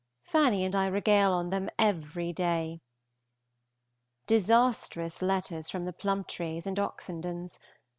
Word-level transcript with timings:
Fanny 0.23 0.65
and 0.65 0.75
I 0.75 0.87
regale 0.87 1.31
on 1.31 1.51
them 1.51 1.69
every 1.77 2.33
day. 2.33 2.81
Disastrous 4.25 5.21
letters 5.21 5.69
from 5.69 5.85
the 5.85 5.93
Plumptres 5.93 6.65
and 6.65 6.79
Oxendens. 6.79 7.59